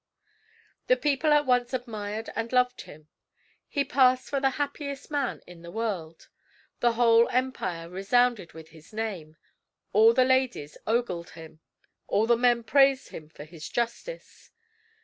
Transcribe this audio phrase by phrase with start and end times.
[0.87, 3.07] The people at once admired and loved him.
[3.67, 6.27] He passed for the happiest man in the world.
[6.79, 9.37] The whole empire resounded with his name.
[9.93, 11.59] All the ladies ogled him.
[12.07, 14.49] All the men praised him for his justice.